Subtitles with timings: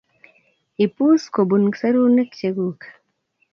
[0.85, 2.81] Ipus kobun serunek cheguk